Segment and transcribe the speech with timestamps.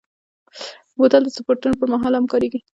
[0.97, 2.59] بوتل د سپورټونو پر مهال هم کارېږي.